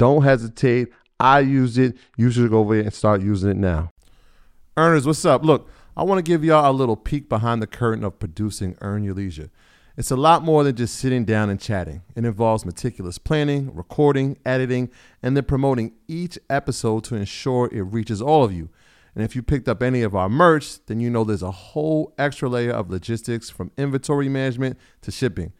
[0.00, 0.88] don't hesitate.
[1.20, 1.94] I use it.
[2.16, 3.90] You should go over there and start using it now.
[4.74, 5.44] Earners, what's up?
[5.44, 9.04] Look, I want to give y'all a little peek behind the curtain of producing Earn
[9.04, 9.50] Your Leisure.
[9.98, 12.00] It's a lot more than just sitting down and chatting.
[12.16, 14.88] It involves meticulous planning, recording, editing,
[15.22, 18.70] and then promoting each episode to ensure it reaches all of you.
[19.14, 22.14] And if you picked up any of our merch, then you know there's a whole
[22.16, 25.52] extra layer of logistics from inventory management to shipping.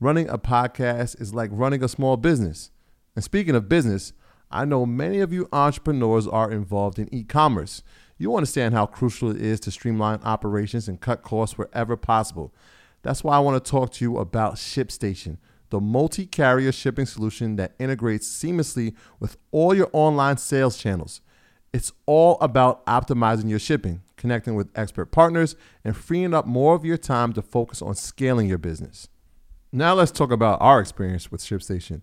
[0.00, 2.72] Running a podcast is like running a small business.
[3.14, 4.12] And speaking of business,
[4.50, 7.82] I know many of you entrepreneurs are involved in e commerce.
[8.18, 12.54] You understand how crucial it is to streamline operations and cut costs wherever possible.
[13.02, 15.38] That's why I want to talk to you about ShipStation,
[15.70, 21.20] the multi carrier shipping solution that integrates seamlessly with all your online sales channels.
[21.72, 26.84] It's all about optimizing your shipping, connecting with expert partners, and freeing up more of
[26.84, 29.08] your time to focus on scaling your business.
[29.72, 32.02] Now, let's talk about our experience with ShipStation.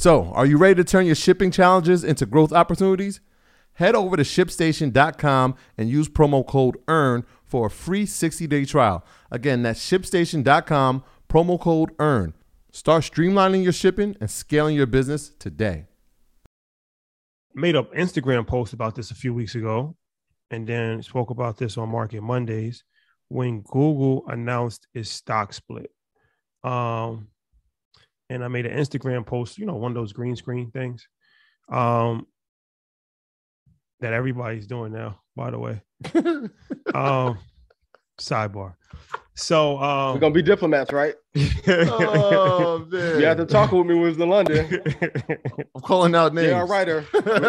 [0.00, 3.20] So, are you ready to turn your shipping challenges into growth opportunities?
[3.74, 9.04] Head over to shipstation.com and use promo code EARN for a free 60 day trial.
[9.30, 12.32] Again, that's shipstation.com, promo code EARN.
[12.72, 15.84] Start streamlining your shipping and scaling your business today.
[17.54, 19.94] Made up Instagram post about this a few weeks ago
[20.50, 22.84] and then spoke about this on Market Mondays
[23.28, 25.90] when Google announced its stock split.
[26.64, 27.28] Um,
[28.30, 31.06] and I made an Instagram post, you know, one of those green screen things
[31.70, 32.26] um,
[33.98, 35.82] that everybody's doing now, by the way.
[36.94, 37.38] um,
[38.20, 38.74] sidebar.
[39.34, 41.14] So um, we're gonna be diplomats, right?
[41.68, 44.82] oh man, you have to talk with me when we was in London.
[45.74, 46.48] I'm calling out names.
[46.48, 47.06] Yeah, writer.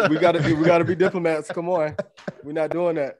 [0.08, 1.48] we gotta be we gotta be diplomats.
[1.48, 1.94] Come on,
[2.42, 3.16] we're not doing that.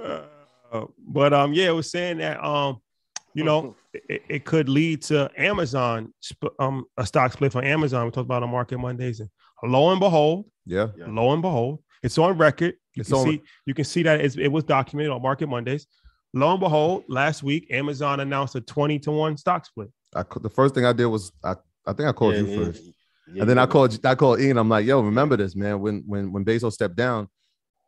[0.00, 2.80] Uh, but um, yeah, it was saying that um,
[3.36, 6.12] you know, it, it, could lead to Amazon
[6.58, 8.06] um a stock split for Amazon.
[8.06, 9.30] We talked about on Market Mondays, and
[9.64, 12.74] lo and behold, yeah, lo and behold, it's on record.
[12.94, 13.26] You it's can on.
[13.26, 15.86] see you can see that it was documented on Market Mondays
[16.36, 19.90] lo and behold, last week Amazon announced a 20 to 1 stock split.
[20.14, 21.54] I, the first thing I did was I,
[21.86, 22.82] I think I called yeah, you yeah, first.
[23.32, 24.56] Yeah, and then I called I called Ian.
[24.56, 25.80] I'm like, yo, remember this, man.
[25.80, 27.28] When when when Bezos stepped down,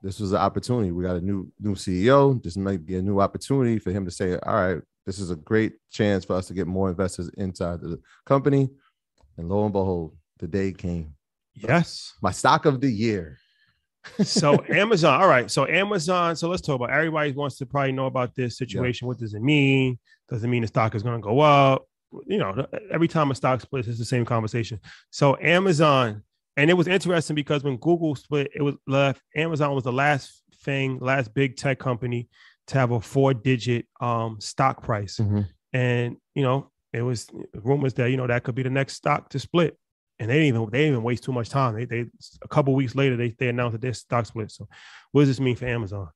[0.03, 0.91] this was an opportunity.
[0.91, 2.43] We got a new new CEO.
[2.43, 5.37] This might be a new opportunity for him to say, all right, this is a
[5.37, 8.69] great chance for us to get more investors inside the company.
[9.39, 11.15] And lo and behold, the day came.
[11.55, 12.13] Yes.
[12.21, 13.39] My stock of the year.
[14.23, 15.51] so Amazon, all right.
[15.51, 16.37] So Amazon.
[16.37, 16.91] So let's talk about.
[16.91, 19.09] Everybody wants to probably know about this situation.
[19.09, 19.99] What does it mean?
[20.29, 21.87] Does it mean the stock is going to go up?
[22.27, 24.79] You know, every time a stock splits, it's the same conversation.
[25.09, 26.23] So Amazon,
[26.59, 29.23] and it was interesting because when Google split, it was left.
[29.35, 32.29] Amazon was the last thing, last big tech company
[32.69, 35.47] to have a four-digit um, stock price, Mhm.
[35.73, 39.29] and you know, it was rumors that you know that could be the next stock
[39.31, 39.77] to split
[40.21, 41.75] and they didn't even they didn't even waste too much time.
[41.75, 42.07] They they
[42.43, 44.51] a couple weeks later they they announced that their stock split.
[44.51, 44.67] So
[45.13, 46.09] what does this mean for Amazon?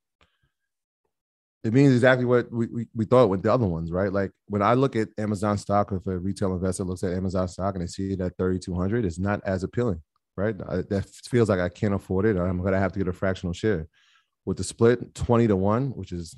[1.65, 4.13] It means exactly what we, we, we thought with the other ones, right?
[4.13, 7.75] Like when I look at Amazon stock, if a retail investor looks at Amazon stock
[7.75, 10.03] and they see it at 3,200, it's not as appealing,
[10.37, 10.57] right?
[10.69, 12.37] I, that feels like I can't afford it.
[12.37, 13.87] I'm going to have to get a fractional share.
[14.45, 16.37] With the split 20 to 1, which is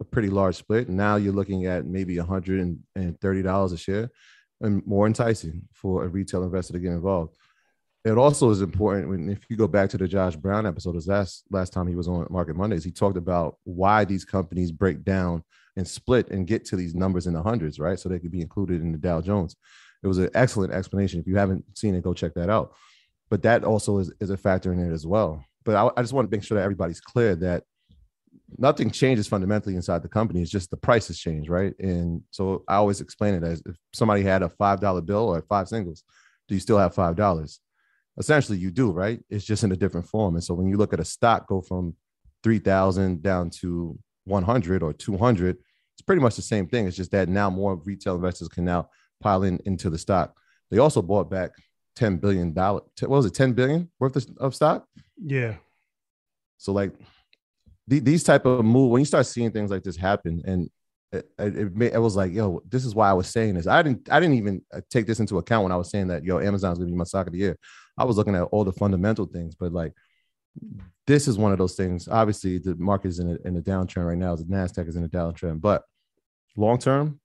[0.00, 4.10] a pretty large split, now you're looking at maybe $130 a share
[4.60, 7.36] and more enticing for a retail investor to get involved.
[8.04, 11.44] It also is important when if you go back to the Josh Brown episode, last
[11.50, 15.42] last time he was on Market Mondays, he talked about why these companies break down
[15.76, 17.98] and split and get to these numbers in the hundreds, right?
[17.98, 19.56] So they could be included in the Dow Jones.
[20.02, 21.20] It was an excellent explanation.
[21.20, 22.74] If you haven't seen it, go check that out.
[23.30, 25.44] But that also is, is a factor in it as well.
[25.68, 27.64] But I, I just want to make sure that everybody's clear that
[28.56, 30.40] nothing changes fundamentally inside the company.
[30.40, 31.74] It's just the prices change, right?
[31.78, 35.42] And so I always explain it as if somebody had a five dollar bill or
[35.42, 36.04] five singles,
[36.48, 37.60] do you still have five dollars?
[38.16, 39.20] Essentially, you do, right?
[39.28, 40.36] It's just in a different form.
[40.36, 41.94] And so when you look at a stock go from
[42.42, 45.58] three thousand down to one hundred or two hundred,
[45.96, 46.86] it's pretty much the same thing.
[46.86, 48.88] It's just that now more retail investors can now
[49.20, 50.34] pile in into the stock.
[50.70, 51.50] They also bought back
[51.98, 52.82] ten billion dollar.
[53.00, 53.34] What was it?
[53.34, 54.86] Ten billion worth of, of stock.
[55.22, 55.56] Yeah.
[56.56, 56.92] So like
[57.88, 60.70] the- these type of move when you start seeing things like this happen and
[61.10, 63.80] it, it, it, it was like yo this is why i was saying this i
[63.80, 66.38] didn't i didn't even uh, take this into account when i was saying that yo
[66.38, 67.56] amazon's gonna be my stock of the year
[67.96, 69.94] i was looking at all the fundamental things but like
[71.06, 74.06] this is one of those things obviously the market is in a, in a downtrend
[74.06, 75.82] right now the nasdaq is in a downtrend but
[76.58, 77.18] long term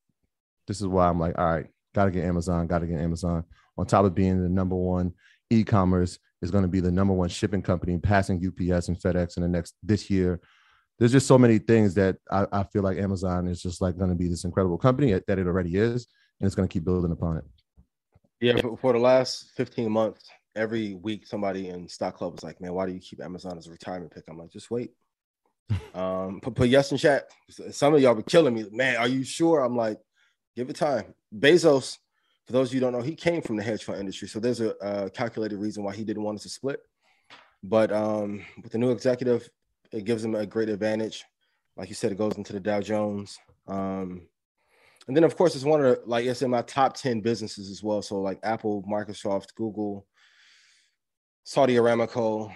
[0.65, 3.43] this is why i'm like all right gotta get amazon gotta get amazon
[3.77, 5.13] on top of being the number one
[5.49, 9.43] e-commerce is going to be the number one shipping company passing ups and fedex in
[9.43, 10.41] the next this year
[10.99, 14.09] there's just so many things that I, I feel like Amazon is just like going
[14.09, 16.07] to be this incredible company that it already is,
[16.39, 17.43] and it's going to keep building upon it.
[18.39, 20.23] Yeah, for, for the last 15 months,
[20.55, 23.67] every week somebody in Stock Club was like, "Man, why do you keep Amazon as
[23.67, 24.91] a retirement pick?" I'm like, "Just wait."
[25.95, 27.25] um, put, put yes in chat.
[27.49, 28.65] Some of y'all were killing me.
[28.71, 29.63] Man, are you sure?
[29.63, 29.97] I'm like,
[30.55, 31.13] give it time.
[31.35, 31.97] Bezos,
[32.45, 34.39] for those of you who don't know, he came from the hedge fund industry, so
[34.39, 36.79] there's a, a calculated reason why he didn't want us to split.
[37.63, 39.49] But um, with the new executive,
[39.91, 41.23] it gives him a great advantage.
[41.77, 43.37] Like you said, it goes into the Dow Jones.
[43.67, 44.27] Um,
[45.07, 47.69] and then of course it's one of the like it's in my top 10 businesses
[47.69, 48.01] as well.
[48.01, 50.05] So like Apple, Microsoft, Google,
[51.43, 52.53] Saudi Aramco,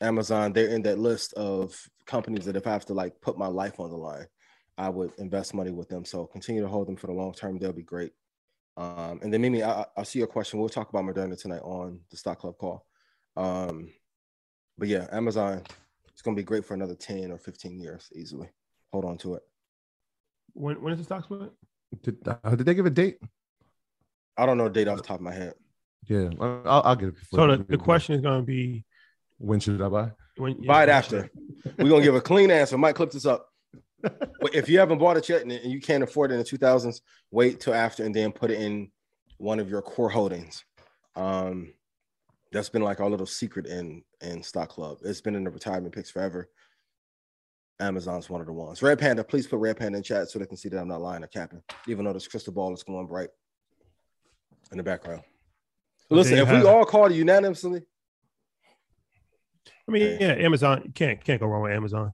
[0.00, 3.46] Amazon, they're in that list of companies that if I have to like put my
[3.46, 4.26] life on the line,
[4.78, 6.04] I would invest money with them.
[6.04, 7.58] So continue to hold them for the long term.
[7.58, 8.12] They'll be great.
[8.76, 10.60] Um, and then Mimi, I, I see your question.
[10.60, 12.86] We'll talk about Moderna tonight on the Stock Club call.
[13.36, 13.88] Um,
[14.76, 15.62] but yeah, Amazon,
[16.12, 18.48] it's gonna be great for another 10 or 15 years easily.
[18.92, 19.42] Hold on to it.
[20.52, 21.52] When when is the stock split?
[22.02, 23.18] Did, uh, did they give a date?
[24.36, 25.54] I don't know the date off the top of my head.
[26.06, 27.14] Yeah, I'll, I'll get it.
[27.32, 28.84] So the, the question is going to be
[29.38, 30.12] when should I buy?
[30.36, 31.30] when Buy it after.
[31.78, 32.78] We're gonna give a clean answer.
[32.78, 33.48] Mike, clip this up.
[34.02, 37.00] But if you haven't bought it yet and you can't afford it in the 2000s,
[37.30, 38.90] wait till after and then put it in
[39.38, 40.64] one of your core holdings.
[41.14, 41.72] Um,
[42.52, 44.98] that's been like our little secret in in Stock Club.
[45.02, 46.48] It's been in the retirement picks forever.
[47.80, 48.82] Amazon's one of the ones.
[48.82, 51.02] Red Panda, please put Red Panda in chat so they can see that I'm not
[51.02, 53.28] lying or capping, even though this crystal ball is going bright
[54.70, 55.22] in the background.
[56.08, 57.82] Listen, if we all called unanimously,
[59.88, 62.12] I mean, yeah, Amazon can't can't go wrong with Amazon.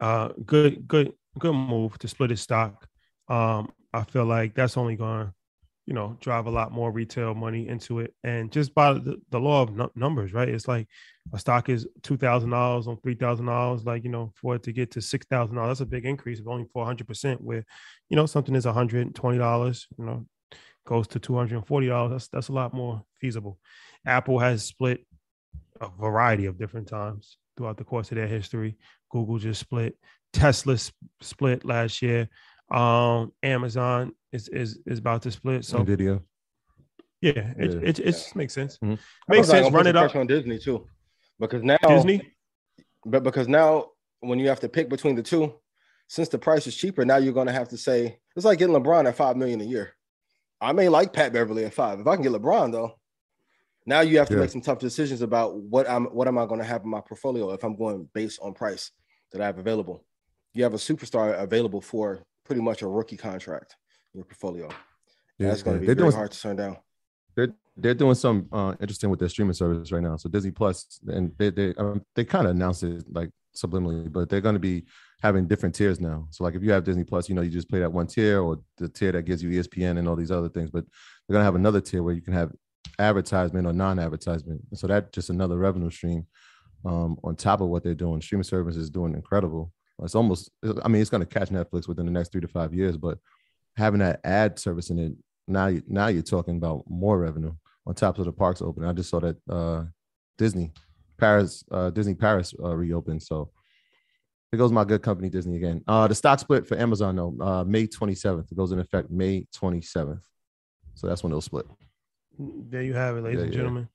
[0.00, 2.86] Uh, good good good move to split its stock.
[3.28, 5.34] Um, I feel like that's only going to,
[5.86, 9.40] you know, drive a lot more retail money into it, and just by the, the
[9.40, 10.48] law of nu- numbers, right?
[10.48, 10.86] It's like
[11.32, 13.84] a stock is two thousand dollars on three thousand dollars.
[13.84, 16.40] Like you know, for it to get to six thousand dollars, that's a big increase
[16.40, 17.40] of only four hundred percent.
[17.40, 17.64] Where
[18.10, 20.26] you know something is one hundred twenty dollars, you know,
[20.86, 22.10] goes to two hundred and forty dollars.
[22.10, 23.58] That's that's a lot more feasible.
[24.06, 25.06] Apple has split
[25.80, 28.76] a variety of different times throughout the course of their history.
[29.10, 29.96] Google just split.
[30.32, 30.76] Tesla
[31.20, 32.28] split last year.
[32.70, 35.64] Um, Amazon is is is about to split.
[35.64, 36.20] So Nvidia.
[37.20, 37.78] yeah, it Yeah.
[37.88, 38.78] it, it just makes sense.
[38.78, 38.98] Mhm.
[39.28, 39.64] Makes sense.
[39.66, 40.14] gonna Run it up.
[40.16, 40.86] on Disney too,
[41.38, 42.32] because now Disney.
[43.04, 45.54] But because now when you have to pick between the two,
[46.08, 49.06] since the price is cheaper, now you're gonna have to say it's like getting LeBron
[49.06, 49.92] at five million a year.
[50.60, 52.00] I may like Pat Beverley at five.
[52.00, 52.98] If I can get LeBron though,
[53.86, 54.40] now you have to Yeah.
[54.40, 57.00] make some tough decisions about what I'm what am I going to have in my
[57.00, 58.90] portfolio if I'm going based on price
[59.32, 60.04] that I have available.
[60.54, 63.76] You have a superstar available for pretty much a rookie contract
[64.14, 64.68] in your portfolio.
[65.38, 66.76] Yeah, That's going to be very doing hard to turn down.
[67.36, 70.16] they're they're doing something uh, interesting with their streaming service right now.
[70.16, 74.28] So Disney Plus, and they they um, they kind of announced it like subliminally, but
[74.30, 74.84] they're going to be
[75.22, 76.26] having different tiers now.
[76.30, 78.40] So like if you have Disney Plus, you know you just play that one tier
[78.40, 80.70] or the tier that gives you ESPN and all these other things.
[80.70, 80.84] But
[81.28, 82.50] they're going to have another tier where you can have
[82.98, 84.62] advertisement or non-advertisement.
[84.74, 86.26] So that's just another revenue stream
[86.84, 88.20] um, on top of what they're doing.
[88.20, 89.72] Streaming service is doing incredible.
[90.02, 90.50] It's almost,
[90.84, 93.18] I mean, it's going to catch Netflix within the next three to five years, but
[93.76, 95.12] having that ad service in it
[95.48, 97.54] now, you- now you're talking about more revenue
[97.86, 98.88] on top of the parks opening.
[98.88, 99.84] I just saw that uh,
[100.38, 100.72] Disney
[101.18, 103.22] Paris, uh, Disney Paris uh, reopened.
[103.22, 103.50] So
[104.52, 105.82] it goes my good company, Disney again.
[105.86, 108.50] Uh, the stock split for Amazon though, uh, May 27th.
[108.50, 110.20] It goes in effect May 27th.
[110.94, 111.66] So that's when it'll split.
[112.38, 113.58] There you have it, ladies Yeah, and yeah.
[113.58, 113.88] gentlemen.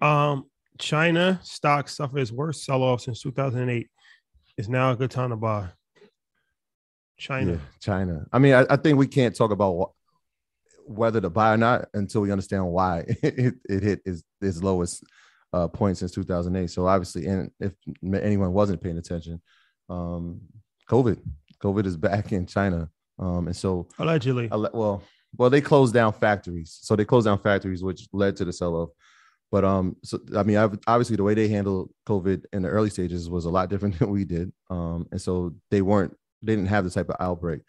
[0.00, 0.46] Um,
[0.78, 3.88] China stock suffered its worst sell-off since 2008.
[4.56, 5.68] It's now a good time to buy.
[7.18, 7.52] China.
[7.52, 8.26] Yeah, China.
[8.32, 11.86] I mean, I, I think we can't talk about wh- whether to buy or not
[11.92, 15.04] until we understand why it, it hit its, its lowest
[15.52, 16.70] uh, point since 2008.
[16.70, 19.42] So obviously, and if anyone wasn't paying attention,
[19.90, 20.40] um,
[20.88, 21.20] COVID,
[21.62, 24.48] COVID is back in China, um, and so Allegedly.
[24.50, 25.02] Well,
[25.36, 26.78] well, they closed down factories.
[26.82, 28.90] So they closed down factories, which led to the sell-off.
[29.52, 32.90] But um, so I mean, ob- obviously, the way they handled COVID in the early
[32.90, 34.52] stages was a lot different than we did.
[34.70, 37.60] Um, and so they weren't, they didn't have the type of outbreak.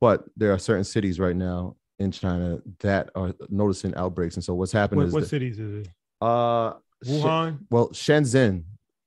[0.00, 4.36] But there are certain cities right now in China that are noticing outbreaks.
[4.36, 5.92] And so what's happening What, is what that, cities is it?
[6.20, 7.58] uh, Shen- Wuhan.
[7.70, 8.64] well, Shenzhen,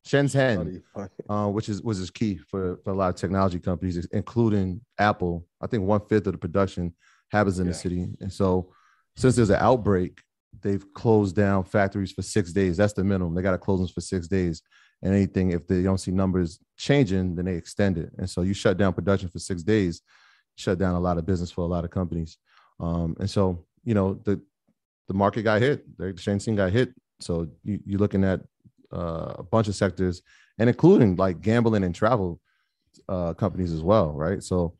[0.07, 1.09] Shenzhen, Funny, funny.
[1.29, 5.45] uh, which is which is key for, for a lot of technology companies, including Apple.
[5.61, 6.93] I think one fifth of the production
[7.31, 8.71] happens in the city, and so
[9.15, 10.21] since there's an outbreak,
[10.61, 12.77] they've closed down factories for six days.
[12.77, 13.33] That's the minimum.
[13.33, 14.61] They got to close them for six days.
[15.01, 18.11] And anything if they don't see numbers changing, then they extend it.
[18.17, 20.01] And so you shut down production for six days,
[20.55, 22.37] shut down a lot of business for a lot of companies.
[22.79, 24.39] Um, and so you know the
[25.07, 25.97] the market got hit.
[25.97, 26.93] The Shenzhen got hit.
[27.19, 28.41] So you, you're looking at
[28.93, 30.21] uh, a bunch of sectors,
[30.59, 32.39] and including like gambling and travel
[33.09, 34.43] uh, companies as well, right?
[34.43, 34.75] So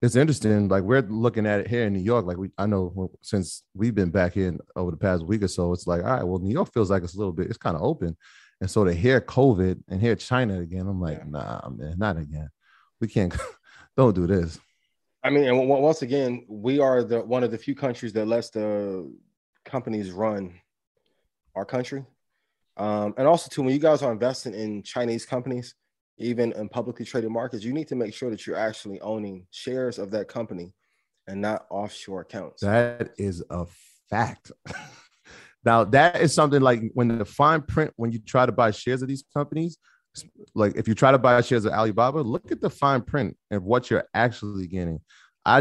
[0.00, 0.68] it's interesting.
[0.68, 2.26] Like we're looking at it here in New York.
[2.26, 5.72] Like we, I know since we've been back in over the past week or so,
[5.72, 7.76] it's like, all right, well, New York feels like it's a little bit, it's kind
[7.76, 8.16] of open,
[8.60, 12.48] and so to hear COVID and hear China again, I'm like, nah, man, not again.
[13.00, 13.34] We can't.
[13.96, 14.60] don't do this.
[15.24, 18.50] I mean, and once again, we are the one of the few countries that lets
[18.50, 19.12] the
[19.64, 20.54] companies run
[21.56, 22.04] our country.
[22.76, 25.74] Um, and also, too, when you guys are investing in Chinese companies,
[26.18, 29.98] even in publicly traded markets, you need to make sure that you're actually owning shares
[29.98, 30.72] of that company
[31.26, 32.62] and not offshore accounts.
[32.62, 33.66] That is a
[34.10, 34.52] fact.
[35.64, 39.02] now that is something like when the fine print when you try to buy shares
[39.02, 39.78] of these companies,
[40.54, 43.62] like if you try to buy shares of Alibaba, look at the fine print of
[43.62, 45.00] what you're actually getting.
[45.44, 45.58] I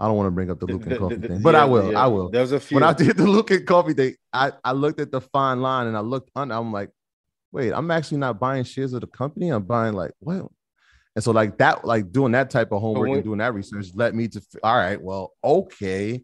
[0.00, 1.92] I don't want to bring up the The- Luckin Coffee thing, but yeah, I will.
[1.92, 2.04] yeah.
[2.04, 2.30] I will.
[2.30, 2.76] There's a few.
[2.76, 5.96] When I did the Luckin Coffee thing, I I looked at the fine line and
[5.96, 6.54] I looked under.
[6.54, 6.90] I'm like,
[7.52, 9.50] wait, I'm actually not buying shares of the company.
[9.50, 10.46] I'm buying like what?
[11.14, 13.88] And so like that, like doing that type of homework when- and doing that research
[13.94, 16.22] led me to all right, well, okay,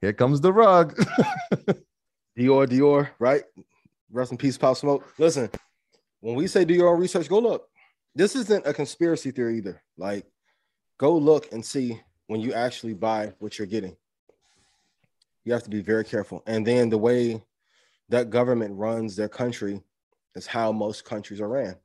[0.00, 0.94] here comes the rug.
[2.38, 3.42] Dior, Dior, right?
[4.10, 5.04] Rest in peace, Pop Smoke.
[5.18, 5.48] Listen,
[6.20, 7.68] when we say do your own research, go look.
[8.14, 9.82] This isn't a conspiracy theory either.
[9.96, 10.26] Like,
[10.98, 13.96] go look and see when you actually buy what you're getting.
[15.44, 16.42] You have to be very careful.
[16.46, 17.42] And then the way
[18.08, 19.82] that government runs their country
[20.34, 21.76] is how most countries are ran.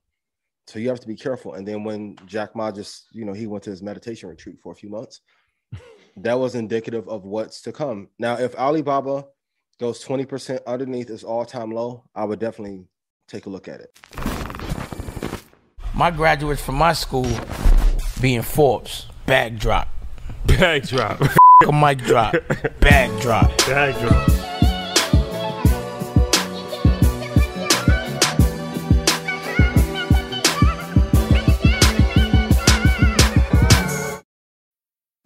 [0.67, 1.55] So you have to be careful.
[1.55, 4.71] And then when Jack Ma just, you know, he went to his meditation retreat for
[4.71, 5.21] a few months,
[6.17, 8.09] that was indicative of what's to come.
[8.19, 9.25] Now, if Alibaba
[9.79, 12.85] goes 20% underneath its all-time low, I would definitely
[13.27, 13.97] take a look at it.
[15.95, 17.27] My graduates from my school
[18.21, 19.87] being Forbes, bag drop.
[20.45, 21.21] Bag drop.
[21.67, 22.35] A mic drop,
[22.79, 23.57] bag drop.
[23.65, 24.38] Bag drop.